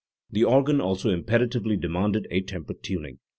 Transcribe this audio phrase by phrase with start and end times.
[0.31, 3.19] The organ also imperatively demanded a tempered tuning.